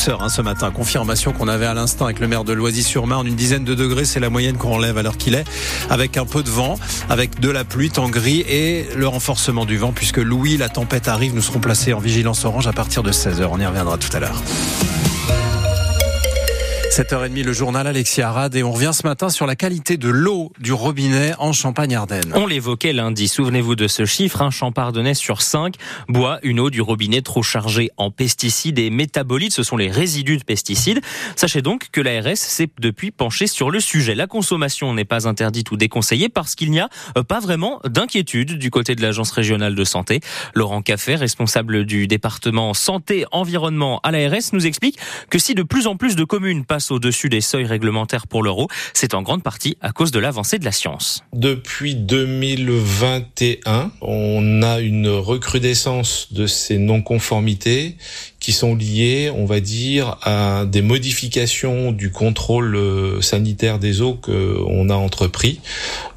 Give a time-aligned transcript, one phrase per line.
[0.00, 0.70] douceur hein, ce matin.
[0.70, 3.26] Confirmation qu'on avait à l'instant avec le maire de Loisy-sur-Marne.
[3.26, 5.44] Une dizaine de degrés, c'est la moyenne qu'on enlève à l'heure qu'il est.
[5.90, 6.78] Avec un peu de vent,
[7.10, 11.06] avec de la pluie, temps gris et le renforcement du vent puisque Louis, la tempête
[11.06, 11.34] arrive.
[11.34, 13.46] Nous serons placés en vigilance orange à partir de 16h.
[13.50, 14.42] On y reviendra tout à l'heure.
[17.00, 20.52] 7h30, le journal Alexis Arad et on revient ce matin sur la qualité de l'eau
[20.58, 22.30] du robinet en Champagne-Ardenne.
[22.34, 25.76] On l'évoquait lundi, souvenez-vous de ce chiffre, un champardonnais sur 5
[26.10, 30.36] boit une eau du robinet trop chargée en pesticides et métabolites, ce sont les résidus
[30.36, 31.00] de pesticides.
[31.36, 34.14] Sachez donc que l'ARS s'est depuis penchée sur le sujet.
[34.14, 38.58] La consommation n'est pas interdite ou déconseillée parce qu'il n'y a euh, pas vraiment d'inquiétude
[38.58, 40.20] du côté de l'Agence régionale de santé.
[40.54, 44.98] Laurent Caffet, responsable du département santé-environnement à l'ARS, nous explique
[45.30, 48.68] que si de plus en plus de communes passent au-dessus des seuils réglementaires pour l'euro,
[48.94, 51.22] c'est en grande partie à cause de l'avancée de la science.
[51.32, 57.96] Depuis 2021, on a une recrudescence de ces non-conformités
[58.40, 64.14] qui sont liées, on va dire, à des modifications du contrôle euh, sanitaire des eaux
[64.14, 65.60] qu'on a entrepris,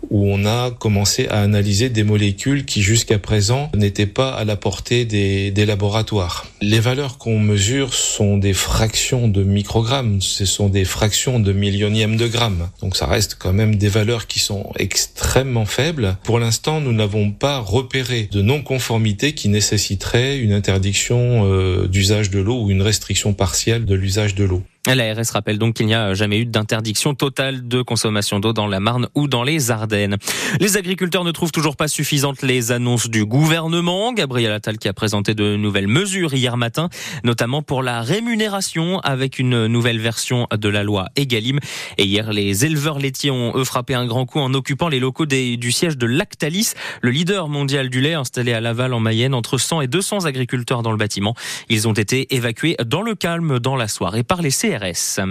[0.10, 4.56] où on a commencé à analyser des molécules qui jusqu'à présent n'étaient pas à la
[4.56, 6.46] portée des, des laboratoires.
[6.62, 12.16] Les valeurs qu'on mesure sont des fractions de microgrammes, ce sont des fractions de millionièmes
[12.16, 12.70] de grammes.
[12.82, 16.16] Donc ça reste quand même des valeurs qui sont extrêmement faibles.
[16.24, 22.40] Pour l'instant, nous n'avons pas repéré de non-conformité qui nécessiterait une interdiction euh, d'usage de
[22.40, 24.64] l'eau ou une restriction partielle de l'usage de l'eau.
[24.86, 28.82] L'ARS rappelle donc qu'il n'y a jamais eu d'interdiction totale de consommation d'eau dans la
[28.82, 30.18] Marne ou dans les Ardennes.
[30.60, 34.12] Les agriculteurs ne trouvent toujours pas suffisantes les annonces du gouvernement.
[34.12, 36.90] Gabriel Attal qui a présenté de nouvelles mesures hier matin,
[37.24, 41.60] notamment pour la rémunération avec une nouvelle version de la loi Egalim.
[41.98, 45.26] Et hier, les éleveurs laitiers ont eux frappé un grand coup en occupant les locaux
[45.26, 49.58] du siège de Lactalis, le leader mondial du lait installé à Laval en Mayenne, entre
[49.58, 51.36] 100 et 200 agriculteurs dans le bâtiment.
[51.70, 54.52] Ils ont été évacués dans le calme dans la soirée par les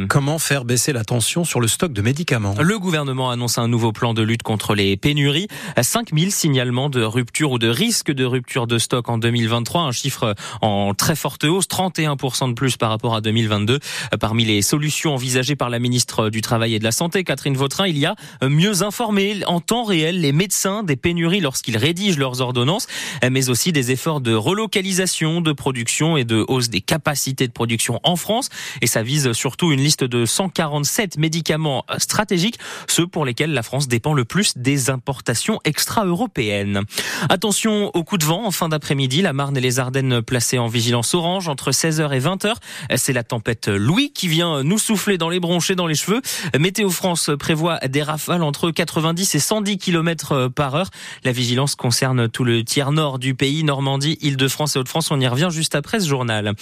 [0.09, 2.55] Comment faire baisser la tension sur le stock de médicaments?
[2.61, 5.49] Le gouvernement annonce un nouveau plan de lutte contre les pénuries.
[5.81, 10.35] 5000 signalements de rupture ou de risque de rupture de stock en 2023, un chiffre
[10.61, 13.79] en très forte hausse, 31% de plus par rapport à 2022.
[14.21, 17.87] Parmi les solutions envisagées par la ministre du Travail et de la Santé, Catherine Vautrin,
[17.87, 22.41] il y a mieux informer en temps réel les médecins des pénuries lorsqu'ils rédigent leurs
[22.41, 22.87] ordonnances,
[23.29, 28.01] mais aussi des efforts de relocalisation de production et de hausse des capacités de production
[28.03, 28.49] en France.
[28.81, 33.89] Et ça vise surtout une liste de 147 médicaments stratégiques, ceux pour lesquels la France
[33.89, 36.83] dépend le plus des importations extra-européennes.
[37.29, 40.69] Attention au coup de vent en fin d'après-midi, la Marne et les Ardennes placées en
[40.69, 42.55] vigilance orange entre 16h et 20h.
[42.97, 46.21] C'est la tempête Louis qui vient nous souffler dans les bronches et dans les cheveux.
[46.59, 50.91] Météo France prévoit des rafales entre 90 et 110 km par heure.
[51.25, 55.11] La vigilance concerne tout le tiers nord du pays, Normandie, Île-de-France et Hauts-de-France.
[55.11, 56.55] On y revient juste après ce journal.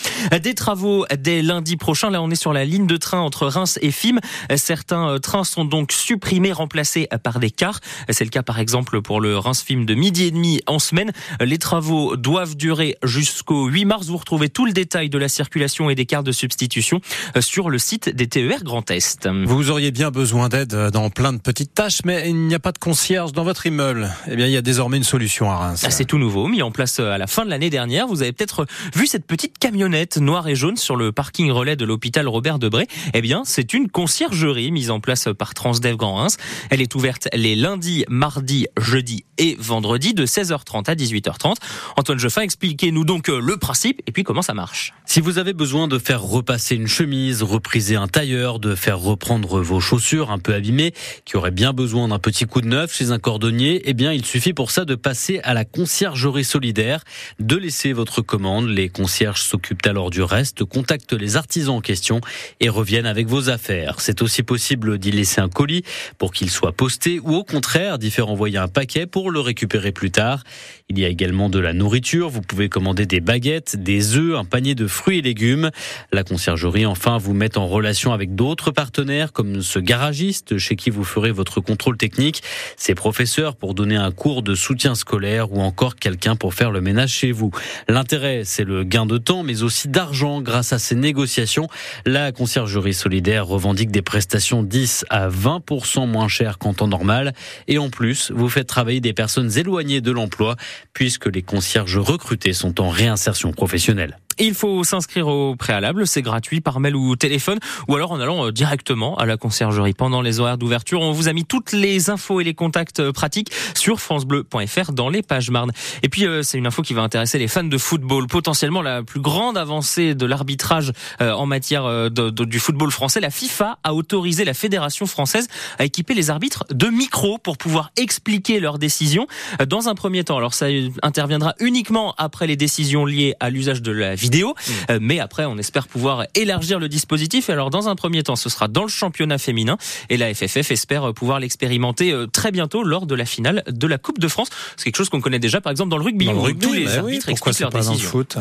[0.43, 2.11] Des travaux dès lundi prochain.
[2.11, 4.19] Là, on est sur la la ligne de train entre Reims et Fim.
[4.55, 7.81] Certains euh, trains sont donc supprimés, remplacés par des cars.
[8.11, 11.13] C'est le cas par exemple pour le Reims-Fim de midi et demi en semaine.
[11.41, 14.09] Les travaux doivent durer jusqu'au 8 mars.
[14.09, 17.01] Vous retrouvez tout le détail de la circulation et des cars de substitution
[17.35, 19.27] euh, sur le site des TER Grand Est.
[19.47, 22.73] Vous auriez bien besoin d'aide dans plein de petites tâches, mais il n'y a pas
[22.73, 24.11] de concierge dans votre immeuble.
[24.31, 25.83] Eh bien, il y a désormais une solution à Reims.
[25.87, 28.07] Ah, c'est tout nouveau, mis en place euh, à la fin de l'année dernière.
[28.07, 31.85] Vous avez peut-être vu cette petite camionnette noire et jaune sur le parking relais de
[31.85, 36.37] l'hôpital Robert Debré, eh bien, c'est une conciergerie mise en place par Transdev Grand Reims.
[36.71, 41.57] Elle est ouverte les lundis, mardis, jeudis et vendredis de 16h30 à 18h30.
[41.97, 44.93] Antoine Jeffin, expliquez-nous donc euh, le principe et puis comment ça marche.
[45.13, 49.61] Si vous avez besoin de faire repasser une chemise, repriser un tailleur, de faire reprendre
[49.61, 50.95] vos chaussures un peu abîmées,
[51.25, 54.25] qui auraient bien besoin d'un petit coup de neuf chez un cordonnier, eh bien, il
[54.25, 57.03] suffit pour ça de passer à la conciergerie solidaire,
[57.41, 58.69] de laisser votre commande.
[58.69, 62.21] Les concierges s'occupent alors du reste, contactent les artisans en question
[62.61, 63.97] et reviennent avec vos affaires.
[63.99, 65.83] C'est aussi possible d'y laisser un colis
[66.19, 69.91] pour qu'il soit posté ou au contraire d'y faire envoyer un paquet pour le récupérer
[69.91, 70.45] plus tard.
[70.89, 72.29] Il y a également de la nourriture.
[72.29, 75.71] Vous pouvez commander des baguettes, des œufs, un panier de fruits et légumes.
[76.13, 80.91] La conciergerie, enfin, vous met en relation avec d'autres partenaires comme ce garagiste chez qui
[80.91, 82.43] vous ferez votre contrôle technique,
[82.77, 86.81] ses professeurs pour donner un cours de soutien scolaire ou encore quelqu'un pour faire le
[86.81, 87.51] ménage chez vous.
[87.89, 91.69] L'intérêt, c'est le gain de temps, mais aussi d'argent grâce à ces négociations.
[92.05, 97.33] La conciergerie solidaire revendique des prestations 10 à 20% moins chères qu'en temps normal.
[97.69, 100.57] Et en plus, vous faites travailler des personnes éloignées de l'emploi
[100.93, 104.19] puisque les concierges recrutés sont en réinsertion professionnelle.
[104.47, 107.59] Il faut s'inscrire au préalable, c'est gratuit par mail ou téléphone,
[107.89, 111.01] ou alors en allant euh, directement à la conciergerie pendant les horaires d'ouverture.
[111.01, 115.09] On vous a mis toutes les infos et les contacts euh, pratiques sur francebleu.fr dans
[115.09, 115.73] les pages marne.
[116.03, 118.27] Et puis euh, c'est une info qui va intéresser les fans de football.
[118.27, 123.95] Potentiellement la plus grande avancée de l'arbitrage en matière du football français, la FIFA a
[123.95, 125.49] autorisé la fédération française
[125.79, 129.27] à équiper les arbitres de micros pour pouvoir expliquer leurs décisions
[129.67, 130.37] dans un premier temps.
[130.37, 130.67] Alors ça
[131.03, 134.99] interviendra uniquement après les décisions liées à l'usage de la vidéo, mmh.
[135.01, 137.51] mais après on espère pouvoir élargir le dispositif.
[137.51, 139.77] Alors dans un premier temps, ce sera dans le championnat féminin
[140.09, 143.99] et la FFF espère pouvoir l'expérimenter euh, très bientôt lors de la finale de la
[143.99, 144.49] Coupe de France.
[144.77, 146.27] C'est quelque chose qu'on connaît déjà par exemple dans le rugby.
[146.27, 148.11] Dans le rugby, tous les arbitres expliquent leurs décisions.
[148.11, 148.39] Foot.